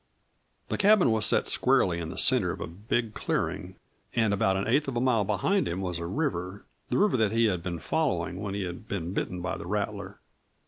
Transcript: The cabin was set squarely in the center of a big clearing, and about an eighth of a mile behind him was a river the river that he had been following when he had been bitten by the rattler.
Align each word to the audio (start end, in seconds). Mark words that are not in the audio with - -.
The 0.69 0.79
cabin 0.79 1.11
was 1.11 1.27
set 1.27 1.47
squarely 1.47 1.99
in 1.99 2.09
the 2.09 2.17
center 2.17 2.49
of 2.49 2.59
a 2.59 2.65
big 2.65 3.13
clearing, 3.13 3.75
and 4.15 4.33
about 4.33 4.57
an 4.57 4.65
eighth 4.67 4.87
of 4.87 4.95
a 4.97 4.99
mile 4.99 5.23
behind 5.23 5.67
him 5.67 5.79
was 5.79 5.99
a 5.99 6.07
river 6.07 6.65
the 6.89 6.97
river 6.97 7.17
that 7.17 7.31
he 7.33 7.45
had 7.45 7.61
been 7.61 7.77
following 7.77 8.39
when 8.39 8.55
he 8.55 8.63
had 8.63 8.87
been 8.87 9.13
bitten 9.13 9.43
by 9.43 9.57
the 9.59 9.67
rattler. 9.67 10.19